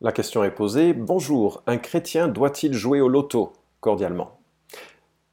[0.00, 4.38] La question est posée, bonjour, un chrétien doit-il jouer au loto Cordialement?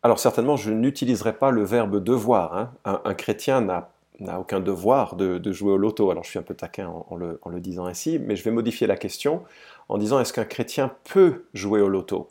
[0.01, 2.57] Alors certainement, je n'utiliserai pas le verbe devoir.
[2.83, 3.01] Hein.
[3.05, 6.09] Un, chrétien n'a aucun devoir de, jouer au loto.
[6.09, 8.49] Alors je suis un peu taquin en, le, en, le, disant ainsi, mais je vais
[8.49, 9.43] modifier la question
[9.87, 12.29] en disant est-ce qu'un chrétien peut jouer au loto?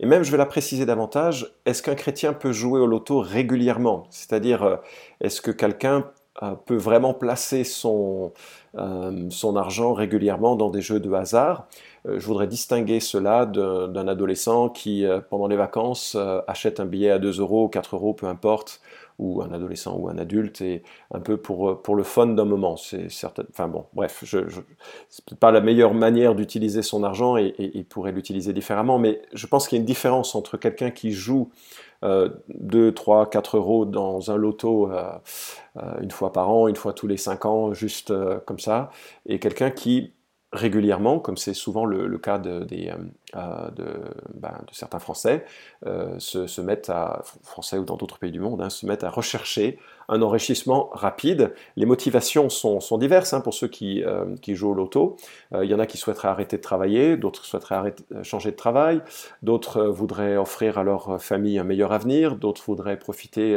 [0.00, 4.06] Et même je vais la préciser davantage, est-ce qu'un chrétien peut jouer au loto régulièrement?
[4.10, 4.76] C'est-à-dire, euh,
[5.22, 6.10] est-ce que quelqu'un
[6.66, 8.32] peut vraiment placer son,
[8.76, 11.66] euh, son argent régulièrement dans des jeux de hasard.
[12.06, 17.18] Euh, je voudrais distinguer cela d'un adolescent qui, pendant les vacances, achète un billet à
[17.18, 18.80] 2 euros, 4 euros, peu importe,
[19.20, 22.76] ou un adolescent ou un adulte, et un peu pour, pour le fun d'un moment.
[22.76, 23.44] Certain...
[23.50, 24.60] Enfin bon, bref, je, je...
[25.10, 29.46] c'est pas la meilleure manière d'utiliser son argent et, il pourrait l'utiliser différemment, mais je
[29.46, 31.50] pense qu'il y a une différence entre quelqu'un qui joue
[32.02, 35.12] 2, 3, 4 euros dans un loto euh,
[35.76, 38.90] euh, une fois par an, une fois tous les 5 ans, juste euh, comme ça,
[39.26, 40.12] et quelqu'un qui
[40.52, 42.92] régulièrement, comme c'est souvent le, cas de, des,
[43.36, 43.70] euh,
[44.34, 45.44] ben, de, certains Français,
[45.86, 49.10] euh, se, mettent à, Français ou dans d'autres pays du monde, hein, se mettent à
[49.10, 49.78] rechercher
[50.08, 51.54] un enrichissement rapide.
[51.76, 55.16] Les motivations sont, diverses hein, pour ceux qui, euh, jouent au loto.
[55.52, 59.02] Il y en a qui souhaiteraient arrêter de travailler, d'autres souhaiteraient changer de travail,
[59.44, 63.56] d'autres voudraient offrir à leur famille un meilleur avenir, d'autres voudraient profiter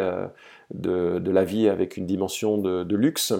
[0.71, 3.33] de, la vie avec une dimension de luxe.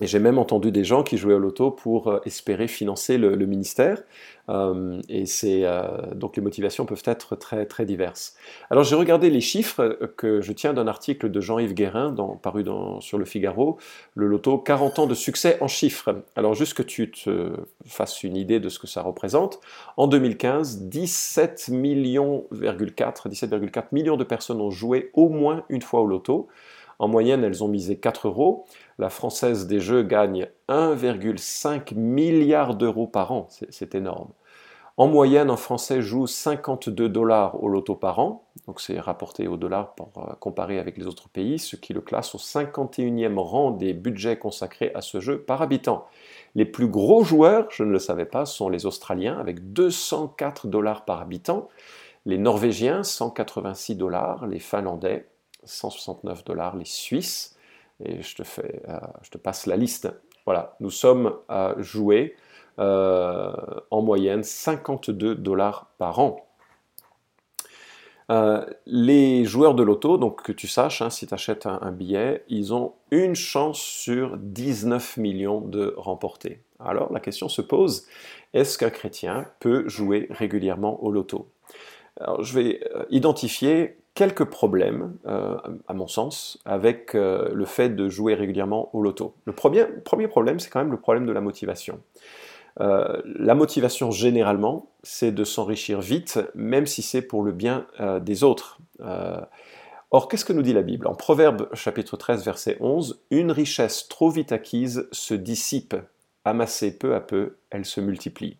[0.00, 3.36] Et j'ai même entendu des gens qui jouaient au loto pour euh, espérer financer le,
[3.46, 4.02] ministère.
[4.48, 5.82] Euh, et c'est euh,
[6.14, 8.34] donc les motivations peuvent être très très diverses.
[8.70, 12.64] Alors j'ai regardé les chiffres que je tiens d'un article de Jean-Yves Guérin paru
[13.00, 13.78] sur le Figaro,
[14.14, 16.24] le loto 40 ans de succès en chiffres.
[16.34, 17.52] Alors juste que tu te
[17.86, 19.60] fasses une idée de ce que ça représente.
[19.96, 26.06] En 2015, 17 millions 17,4 millions de personnes ont joué au moins une fois au
[26.06, 26.48] loto.
[26.98, 28.64] En moyenne, elles ont misé 4 euros.
[28.98, 33.48] La Française des Jeux gagne 1,5 milliard d'euros par an.
[33.70, 34.30] C'est énorme.
[34.96, 39.56] En moyenne, un Français joue 52 dollars au loto par an, donc c'est rapporté au
[39.56, 43.72] dollar pour euh, comparer avec les autres pays, ce qui le classe au 51e rang
[43.72, 46.06] des budgets consacrés à ce jeu par habitant.
[46.54, 51.04] Les plus gros joueurs, je ne le savais pas, sont les Australiens avec 204 dollars
[51.04, 51.68] par habitant,
[52.24, 55.26] les Norvégiens 186 dollars, les Finlandais
[55.64, 57.56] 169 dollars, les Suisses,
[58.04, 60.08] et je te, fais, euh, je te passe la liste.
[60.46, 62.36] Voilà, nous sommes à jouer
[62.78, 63.52] euh,
[63.90, 66.46] en moyenne 52 dollars par an.
[68.30, 72.42] Euh, les joueurs de loto, donc que tu saches, hein, si tu achètes un, billet,
[72.48, 76.62] ils ont une chance sur 19 millions de remporter.
[76.80, 78.06] Alors la question se pose,
[78.54, 81.50] est-ce qu'un chrétien peut jouer régulièrement au loto?
[82.18, 82.80] Alors, Je vais
[83.10, 85.56] identifier quelques problèmes, euh,
[85.88, 89.34] à mon sens, avec euh, le fait de jouer régulièrement au loto.
[89.44, 89.86] Le premier,
[90.28, 92.00] problème, c'est quand même le problème de la motivation.
[92.80, 97.86] Euh, la motivation, généralement, c'est de s'enrichir vite, même si c'est pour le bien
[98.20, 98.78] des autres.
[100.10, 101.06] or, qu'est-ce que nous dit la Bible?
[101.06, 105.94] En Proverbe chapitre 13, verset 11, Une richesse trop vite acquise se dissipe,
[106.44, 108.58] amassée peu à peu, elle se multiplie.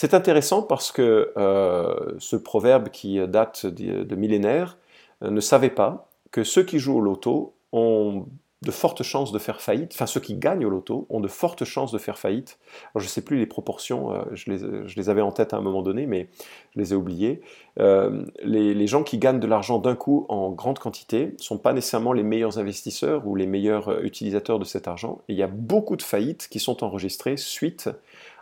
[0.00, 4.78] C'est intéressant parce que euh, ce proverbe qui date de, millénaires
[5.22, 8.24] euh, ne savait pas que ceux qui jouent au loto ont
[8.62, 11.64] de fortes chances de faire faillite, enfin ceux qui gagnent au loto ont de fortes
[11.64, 12.58] chances de faire faillite.
[12.96, 14.50] je ne sais plus les proportions, euh, je,
[14.96, 16.30] les, avais en tête à un moment donné, mais
[16.74, 17.42] je les ai oubliées.
[17.76, 21.74] les, les, gens qui gagnent de l'argent d'un coup en grande quantité ne sont pas
[21.74, 25.20] nécessairement les meilleurs investisseurs ou les meilleurs utilisateurs de cet argent.
[25.28, 27.90] Et il y a beaucoup de faillites qui sont enregistrées suite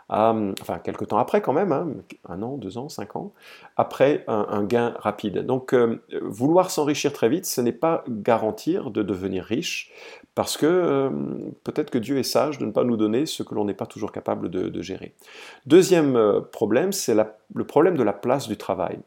[0.09, 1.87] enfin quelques temps après quand même, hein,
[2.27, 3.31] un an, deux ans, cinq ans,
[3.77, 5.45] après un, gain rapide.
[5.45, 9.91] Donc euh, vouloir s'enrichir très vite, ce n'est pas garantir de devenir riche,
[10.35, 11.09] parce que euh,
[11.63, 13.85] peut-être que Dieu est sage de ne pas nous donner ce que l'on n'est pas
[13.85, 15.13] toujours capable de, gérer.
[15.65, 17.15] Deuxième euh, problème, c'est
[17.53, 18.99] le problème de la place du travail.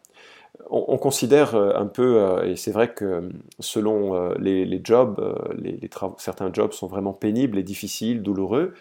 [0.71, 5.19] On, considère un peu, et c'est vrai que selon les, jobs,
[5.59, 5.81] les,
[6.19, 8.75] certains jobs sont vraiment pénibles et difficiles, douloureux,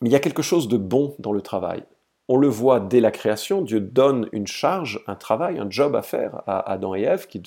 [0.00, 1.84] mais il y a quelque chose de bon dans le travail.
[2.32, 6.02] On le voit dès la création, Dieu donne une charge, un travail, un job à
[6.02, 7.40] faire à Adam et Ève qui,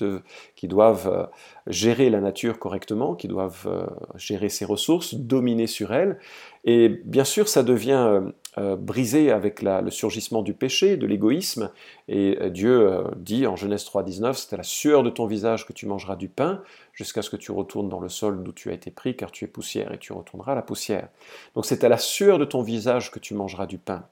[0.67, 1.25] doivent euh,
[1.67, 3.85] gérer la nature correctement, qui doivent euh,
[4.17, 6.19] gérer ses ressources, dominer sur elle.
[6.65, 8.23] Et bien sûr, ça devient
[8.57, 11.71] euh, brisé avec le surgissement du péché, de l'égoïsme.
[12.09, 15.85] Et Dieu dit en Genèse 3.19, c'est à la sueur de ton visage que tu
[15.85, 18.91] mangeras du pain, jusqu'à ce que tu retournes dans le sol d'où tu as été
[18.91, 21.07] pris, car tu es poussière, et tu retourneras à la poussière.
[21.55, 24.03] Donc c'est à la sueur de ton visage que tu mangeras du pain.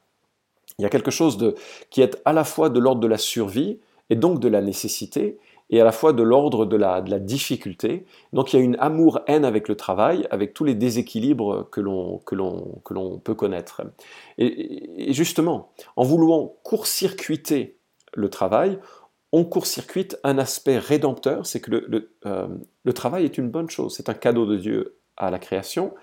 [0.81, 1.53] Il y a quelque chose de,
[1.91, 3.77] qui est à la fois de l'ordre de la survie
[4.09, 5.37] et donc de la nécessité,
[5.69, 8.03] et à la fois de l'ordre de la, difficulté.
[8.33, 12.19] Donc il y a une amour-haine avec le travail, avec tous les déséquilibres que l'on,
[13.23, 13.83] peut connaître.
[14.39, 17.77] Et, justement, en voulant court-circuiter
[18.15, 18.79] le travail,
[19.31, 22.47] on court-circuite un aspect rédempteur, c'est que le, euh,
[22.83, 25.93] le travail est une bonne chose, c'est un cadeau de Dieu à la création,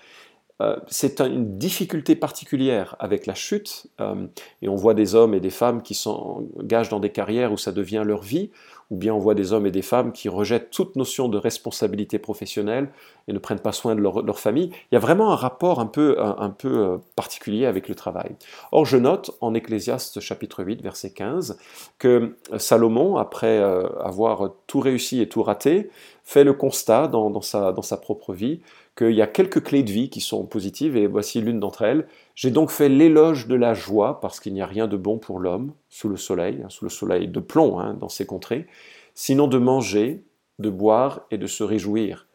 [0.61, 4.27] euh, c'est une difficulté particulière avec la chute, euh,
[4.61, 7.71] et on voit des hommes et des femmes qui s'engagent dans des carrières où ça
[7.71, 8.51] devient leur vie,
[8.89, 12.19] ou bien on voit des hommes et des femmes qui rejettent toute notion de responsabilité
[12.19, 12.89] professionnelle
[13.27, 14.71] et ne prennent pas soin de leur, famille.
[14.91, 18.35] Il y a vraiment un rapport un peu, euh, particulier avec le travail.
[18.73, 21.57] Or, je note en Ecclésiaste chapitre 8, verset 15,
[21.99, 25.89] que Salomon, après avoir tout réussi et tout raté,
[26.23, 28.61] fait le constat dans sa propre vie
[28.99, 32.05] qu'il y a quelques clés de vie qui sont positives, et voici l'une d'entre elles.
[32.35, 35.39] J'ai donc fait l'éloge de la joie, parce qu'il n'y a rien de bon pour
[35.39, 38.67] l'homme sous le soleil, hein, sous le soleil de plomb hein, dans ces contrées,
[39.15, 40.23] sinon de manger,
[40.59, 42.27] de boire et de se réjouir.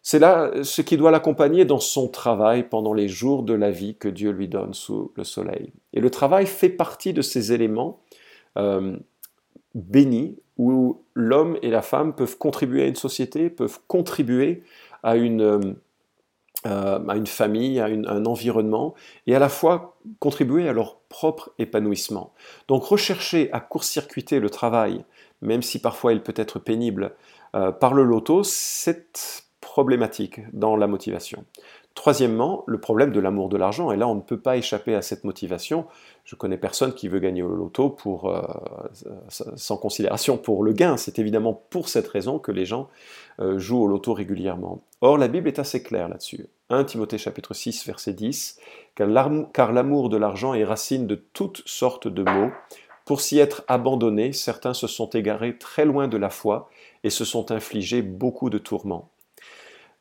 [0.00, 3.96] C'est là ce qui doit l'accompagner dans son travail pendant les jours de la vie
[3.96, 5.72] que Dieu lui donne sous le soleil.
[5.92, 8.00] Et le travail fait partie de ces éléments
[8.56, 8.96] euh,
[9.74, 14.62] bénis où l'homme et la femme peuvent contribuer à une société, peuvent contribuer
[15.02, 15.76] à une,
[16.66, 18.94] euh, à une famille, à un environnement,
[19.26, 22.32] et à la fois contribuer à leur propre épanouissement.
[22.66, 25.04] Donc rechercher à court-circuiter le travail,
[25.42, 27.14] même si parfois il peut être pénible,
[27.54, 31.44] euh, par le loto, c'est problématique dans la motivation.
[31.94, 33.92] Troisièmement, le problème de l'amour de l'argent.
[33.92, 35.86] Et là, on ne peut pas échapper à cette motivation.
[36.24, 38.42] Je connais personne qui veut gagner au loto euh,
[39.28, 40.96] sans considération pour le gain.
[40.96, 42.88] C'est évidemment pour cette raison que les gens
[43.38, 44.82] jouent au loto régulièrement.
[45.02, 46.46] Or, la Bible est assez claire là-dessus.
[46.70, 48.58] 1 Timothée chapitre 6, verset 10,
[48.94, 52.50] car l'amour de l'argent est racine de toutes sortes de maux.
[53.04, 56.70] Pour s'y être abandonnés, certains se sont égarés très loin de la foi
[57.04, 59.10] et se sont infligés beaucoup de tourments.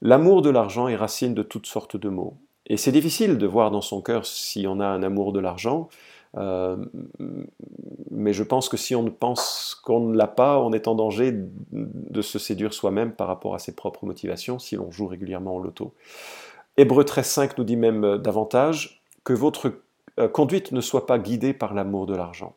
[0.01, 2.37] L'amour de l'argent est racine de toutes sortes de maux.
[2.67, 5.89] Et c'est difficile de voir dans son cœur si on a un amour de l'argent,
[6.37, 6.77] euh,
[8.11, 11.33] mais je pense que si on pense qu'on ne l'a pas, on est en danger
[11.71, 15.59] de se séduire soi-même par rapport à ses propres motivations si l'on joue régulièrement au
[15.59, 15.93] loto.
[16.77, 19.73] Hébreu 13.5 nous dit même euh, davantage que votre
[20.19, 22.53] euh, conduite ne soit pas guidée par l'amour de l'argent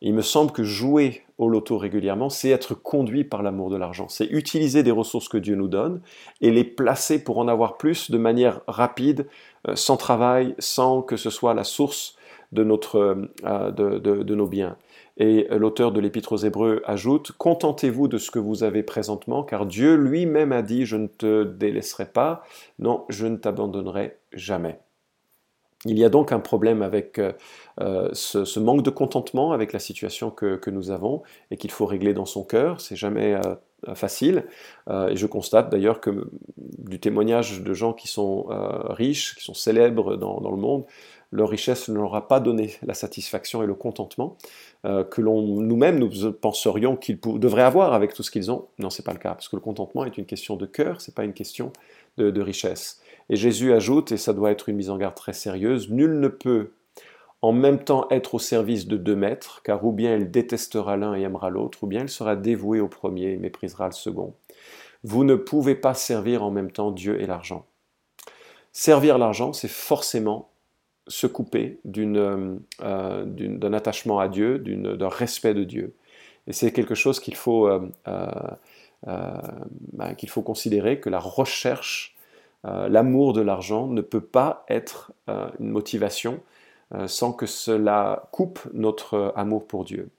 [0.00, 4.08] il me semble que jouer au loto régulièrement, c'est être conduit par l'amour de l'argent.
[4.08, 6.00] C'est utiliser des ressources que Dieu nous donne
[6.40, 9.26] et les placer pour en avoir plus de manière rapide,
[9.74, 12.16] sans travail, sans que ce soit la source
[12.52, 14.76] de, notre, euh, de, nos biens.
[15.16, 19.66] Et l'auteur de l'Épître aux Hébreux ajoute Contentez-vous de ce que vous avez présentement, car
[19.66, 22.44] Dieu lui-même a dit Je ne te délaisserai pas,
[22.78, 24.78] non, je ne t'abandonnerai jamais.
[25.84, 27.32] Il y a donc un problème avec euh,
[27.80, 32.14] euh, ce, manque de contentement avec la situation que, nous avons et qu'il faut régler
[32.14, 32.80] dans son cœur.
[32.80, 33.40] C'est jamais
[33.94, 34.44] facile.
[34.90, 38.46] et je constate d'ailleurs que du témoignage de gens qui sont
[38.88, 40.84] riches, qui sont célèbres dans, le monde,
[41.30, 44.36] leur richesse ne leur a pas donné la satisfaction et le contentement
[44.84, 48.68] que l'on nous-mêmes nous penserions qu'ils devraient avoir avec tout ce qu'ils ont.
[48.78, 51.14] Non, c'est pas le cas, parce que le contentement est une question de cœur, c'est
[51.14, 51.72] pas une question
[52.16, 53.02] de richesse.
[53.28, 56.28] Et Jésus ajoute, et ça doit être une mise en garde très sérieuse, Nul ne
[56.28, 56.72] peut
[57.42, 61.14] en même temps être au service de deux maîtres, car ou bien il détestera l'un
[61.14, 64.34] et aimera l'autre, ou bien il sera dévoué au premier et méprisera le second.
[65.04, 67.66] Vous ne pouvez pas servir en même temps Dieu et l'argent.
[68.72, 70.47] Servir l'argent, c'est forcément
[71.08, 72.56] se couper euh,
[73.24, 75.94] d'un attachement à Dieu, d'un respect de Dieu.
[76.46, 78.26] Et c'est quelque chose qu'il faut, euh, euh,
[79.92, 82.14] ben, qu'il faut considérer, que la recherche
[82.64, 86.40] euh, l'amour de l'argent ne peut pas être euh, une motivation
[86.94, 90.10] euh, sans que cela coupe notre amour pour Dieu.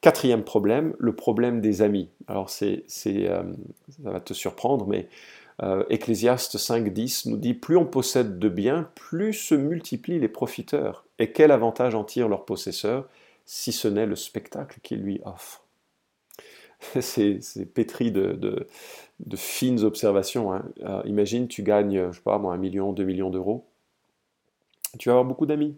[0.00, 2.08] Quatrième problème, le problème des amis.
[2.28, 3.42] Alors c'est, ça
[3.98, 5.08] va te surprendre, mais
[5.88, 11.06] Ecclésiaste 5.10 nous dit plus on possède de biens, plus se multiplient les profiteurs.
[11.18, 13.08] Et quel avantage en tirent leurs possesseurs,
[13.46, 15.64] si ce n'est le spectacle qu'ils lui offrent?
[17.00, 17.40] C'est,
[17.72, 18.66] pétri de,
[19.20, 20.52] de fines observations.
[20.52, 20.64] Hein.
[20.82, 23.66] Euh, imagine, tu gagnes, je sais pas moi, un million, deux millions d'euros.
[24.98, 25.76] Tu vas avoir beaucoup d'amis.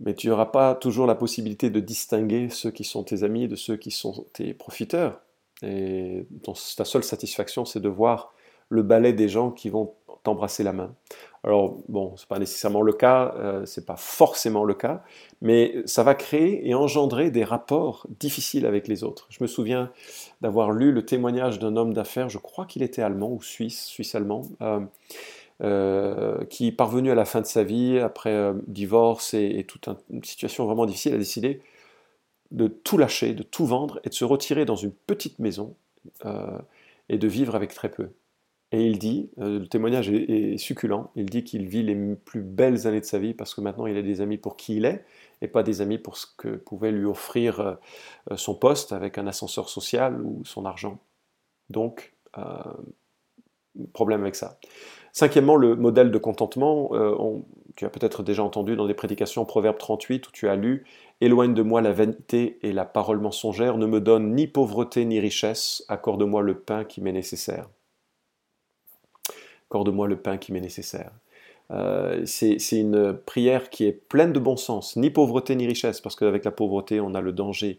[0.00, 3.56] Mais tu n'auras pas toujours la possibilité de distinguer ceux qui sont tes amis de
[3.56, 5.20] ceux qui sont tes profiteurs.
[5.62, 6.26] Et
[6.76, 8.34] ta seule satisfaction, c'est de voir
[8.74, 10.94] le balai des gens qui vont t'embrasser la main.
[11.44, 15.04] Alors, bon, ce n'est pas nécessairement le cas, euh, ce n'est pas forcément le cas,
[15.42, 19.26] mais ça va créer et engendrer des rapports difficiles avec les autres.
[19.28, 19.92] Je me souviens
[20.40, 24.42] d'avoir lu le témoignage d'un homme d'affaires, je crois qu'il était allemand ou suisse, suisse-allemand,
[24.62, 24.80] euh,
[25.62, 30.24] euh, qui, parvenu à la fin de sa vie, après divorce et, et toute une
[30.24, 31.60] situation vraiment difficile, a décidé
[32.50, 35.74] de tout lâcher, de tout vendre et de se retirer dans une petite maison
[37.08, 38.10] et de vivre avec très peu.
[38.74, 42.98] Et il dit, le témoignage est, succulent, il dit qu'il vit les plus belles années
[42.98, 45.04] de sa vie parce que maintenant il a des amis pour qui il est
[45.42, 47.78] et pas des amis pour ce que pouvait lui offrir
[48.34, 50.98] son poste avec un ascenseur social ou son argent.
[51.70, 52.14] Donc,
[53.92, 54.58] problème avec ça.
[55.12, 56.90] Cinquièmement, le modèle de contentement.
[56.92, 57.38] Euh,
[57.76, 60.84] tu as peut-être déjà entendu dans des prédications Proverbe 38 où tu as lu
[61.20, 65.20] Éloigne de moi la vanité et la parole mensongère, ne me donne ni pauvreté ni
[65.20, 67.68] richesse, accorde-moi le pain qui m'est nécessaire.
[69.70, 71.10] Accorde-moi le pain qui m'est nécessaire.
[71.70, 76.14] Euh, c'est une prière qui est pleine de bon sens, ni pauvreté ni richesse, parce
[76.14, 77.78] qu'avec la pauvreté, on a le danger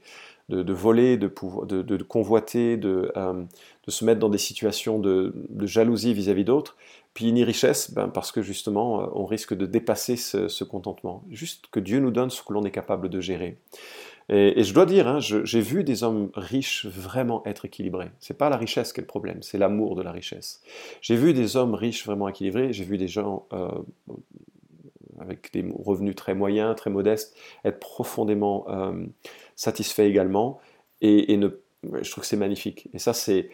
[0.49, 3.43] de, voler, de, de, convoiter, euh,
[3.87, 6.75] de, se mettre dans des situations de, jalousie vis-à-vis d'autres.
[7.13, 11.23] Puis ni richesse, ben, parce que justement, euh, on risque de dépasser ce, contentement.
[11.29, 13.57] Juste que Dieu nous donne ce que l'on est capable de gérer.
[14.29, 18.09] Et, je dois dire, hein, j'ai vu des hommes riches vraiment être équilibrés.
[18.19, 20.63] C'est pas la richesse qui est le problème, c'est l'amour de la richesse.
[21.01, 22.73] J'ai vu des hommes riches vraiment équilibrés.
[22.73, 23.69] J'ai vu des gens euh,
[25.19, 28.65] avec des revenus très moyens, très modestes, être profondément
[29.55, 30.59] satisfait également.
[31.01, 31.39] Et,
[32.01, 32.87] je trouve que c'est magnifique.
[32.93, 33.49] Et ça, c'est,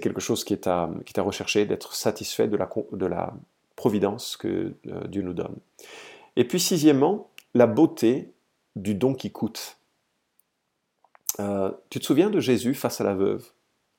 [0.00, 0.88] quelque chose qui est à,
[1.18, 3.34] rechercher, d'être satisfait de la, de la
[3.76, 5.56] providence que euh, Dieu nous donne.
[6.36, 8.30] Et puis, sixièmement, la beauté
[8.76, 9.76] du don qui coûte.
[11.40, 13.44] Euh, tu te souviens de Jésus face à la veuve?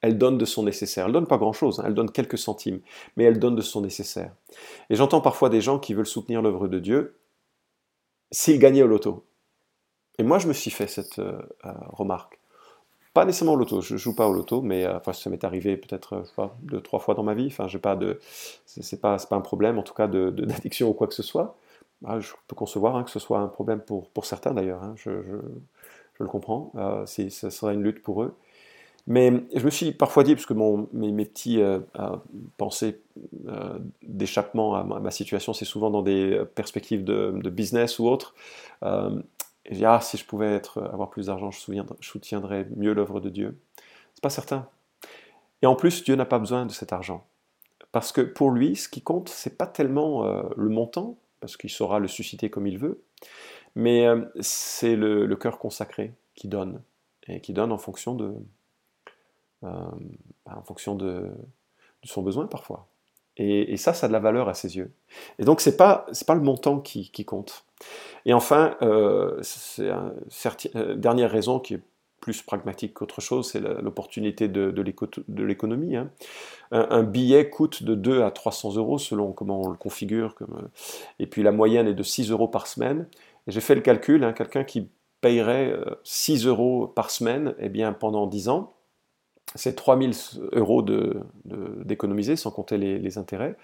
[0.01, 1.05] Elle donne de son nécessaire.
[1.05, 1.85] Elle donne pas grand-chose, hein.
[1.87, 2.81] elle donne quelques centimes,
[3.15, 4.33] mais elle donne de son nécessaire.
[4.89, 7.15] Et j'entends parfois des gens qui veulent soutenir l'œuvre de Dieu
[8.31, 9.25] s'ils gagnaient au loto.
[10.19, 12.39] Et moi, je me suis fait cette euh, euh, remarque.
[13.13, 16.23] Pas nécessairement au loto, je joue pas au loto, mais ça m'est arrivé peut-être
[16.63, 17.45] deux, trois fois dans ma vie.
[17.45, 18.19] Enfin, j'ai pas de,
[18.65, 21.55] c'est pas, un problème, en tout cas, d'addiction ou quoi que ce soit.
[22.05, 24.81] Ah, je peux concevoir hein, que ce soit un problème pour, pour certains d'ailleurs.
[24.81, 24.95] Hein.
[26.23, 26.71] Je, le comprends.
[26.75, 28.35] Euh, ce sera une lutte pour eux.
[29.05, 30.53] Mais je me suis parfois dit, parce que
[30.93, 31.61] mes, petits
[32.57, 33.01] pensées
[34.01, 38.33] d'échappement à, ma situation, c'est souvent dans des perspectives de, business ou autres.
[39.65, 41.59] Et je dis, ah, si je pouvais avoir plus d'argent, je,
[41.99, 43.57] soutiendrais mieux l'œuvre de Dieu.
[44.13, 44.67] C'est pas certain.
[45.61, 47.25] Et en plus, Dieu n'a pas besoin de cet argent.
[47.93, 51.69] Parce que pour lui, ce qui compte, c'est pas tellement euh, le montant, parce qu'il
[51.69, 53.01] saura le susciter comme il veut,
[53.75, 56.81] mais euh, c'est le, cœur consacré qui donne,
[57.27, 58.33] et qui donne en fonction de,
[59.63, 59.67] euh,
[60.45, 61.31] en fonction de,
[62.03, 62.87] son besoin parfois.
[63.37, 64.91] Et, ça, ça a de la valeur à ses yeux.
[65.39, 67.65] Et donc, c'est pas, c'est pas le montant qui, compte.
[68.25, 69.41] Et enfin, euh,
[70.95, 71.81] dernière raison qui est
[72.23, 75.97] plus pragmatique qu'autre chose, c'est l'opportunité de, de l'économie.
[75.97, 76.09] Hein.
[76.71, 80.33] Un, billet coûte de 2 à 300 euros selon comment on le configure.
[81.19, 83.07] Et puis la moyenne est de 6 euros par semaine.
[83.47, 84.89] J'ai fait le calcul, hein, quelqu'un qui
[85.21, 85.73] payerait
[86.03, 88.73] 6 euros par semaine, eh bien pendant 10 ans,
[89.55, 90.13] c'est 3000
[90.53, 90.83] euros
[91.85, 93.55] d'économiser sans compter les, intérêts.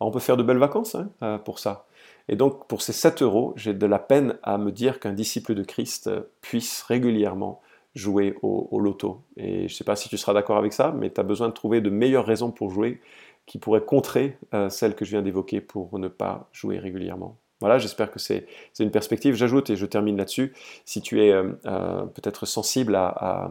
[0.00, 1.86] on peut faire de belles vacances hein, pour ça.
[2.28, 5.54] Et donc, pour ces 7 euros, j'ai de la peine à me dire qu'un disciple
[5.54, 6.10] de Christ
[6.40, 7.60] puisse régulièrement
[7.94, 9.22] jouer au, loto.
[9.36, 11.48] Et je ne sais pas si tu seras d'accord avec ça, mais tu as besoin
[11.48, 13.00] de trouver de meilleures raisons pour jouer
[13.46, 17.36] qui pourraient contrer euh, celles que je viens d'évoquer pour ne pas jouer régulièrement.
[17.64, 18.46] Voilà, j'espère que c'est
[18.78, 19.36] une perspective.
[19.36, 20.52] J'ajoute, et je termine là-dessus,
[20.84, 23.50] si tu es euh, euh, peut-être sensible à,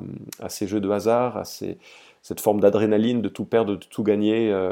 [0.49, 1.79] ces jeux de hasard, à ces,
[2.21, 4.71] cette forme d'adrénaline, de tout perdre, de tout gagner, euh,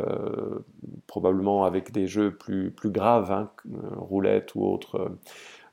[1.08, 3.50] probablement avec des jeux plus, plus graves, hein,
[3.98, 5.10] roulette ou autre.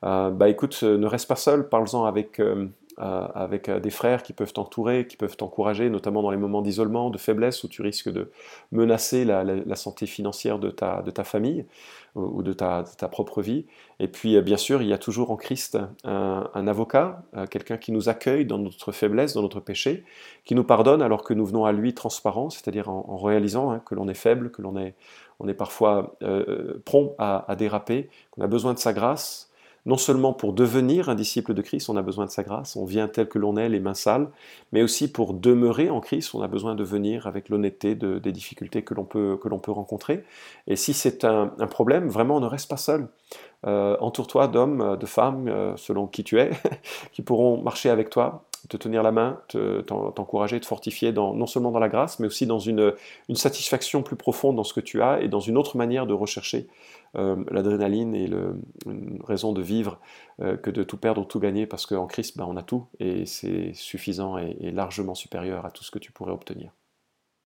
[0.01, 2.41] Bah écoute, ne reste pas seul, parle-en avec,
[2.99, 7.17] avec des frères qui peuvent t'entourer, qui peuvent t'encourager, notamment dans les moments d'isolement, de
[7.17, 8.31] faiblesse, où tu risques de
[8.71, 11.65] menacer la, santé financière de ta, famille
[12.15, 13.65] ou de ta, propre vie.
[13.99, 18.09] Et puis, bien sûr, il y a toujours en Christ un, avocat, quelqu'un qui nous
[18.09, 20.03] accueille dans notre faiblesse, dans notre péché,
[20.45, 23.95] qui nous pardonne alors que nous venons à lui transparent, c'est-à-dire en, réalisant hein, que
[23.95, 24.95] l'on est faible, que l'on est,
[25.53, 29.48] parfois euh, prompt à, déraper, qu'on a besoin de sa grâce,
[29.85, 32.85] non seulement pour devenir un disciple de Christ, on a besoin de sa grâce, on
[32.85, 34.29] vient tel que l'on est, les mains sales,
[34.71, 38.83] mais aussi pour demeurer en Christ, on a besoin de venir avec l'honnêteté des difficultés
[38.83, 40.23] que l'on peut, rencontrer.
[40.67, 43.07] Et si c'est un, problème, vraiment, on ne reste pas seul.
[43.67, 46.51] Euh, entoure-toi d'hommes, de femmes, euh, selon qui tu es,
[47.11, 49.39] qui pourront marcher avec toi, te tenir la main,
[49.87, 52.93] t'encourager, te, fortifier non seulement dans la grâce, mais aussi dans une,
[53.33, 56.67] satisfaction plus profonde dans ce que tu as et dans une autre manière de rechercher
[57.15, 58.29] euh, l'adrénaline et
[58.85, 59.99] une raison de vivre
[60.41, 62.85] euh, que de tout perdre ou tout gagner, parce qu'en Christ, ben, on a tout
[62.99, 66.71] et c'est suffisant et largement supérieur à tout ce que tu pourrais obtenir.